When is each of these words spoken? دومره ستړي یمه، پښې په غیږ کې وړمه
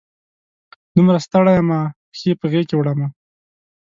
دومره 0.95 1.19
ستړي 1.25 1.53
یمه، 1.57 1.79
پښې 2.09 2.31
په 2.39 2.45
غیږ 2.51 2.65
کې 2.69 2.75
وړمه 2.77 3.07